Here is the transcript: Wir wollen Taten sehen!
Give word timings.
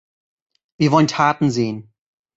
Wir 0.79 0.91
wollen 0.91 1.05
Taten 1.07 1.51
sehen! 1.51 1.93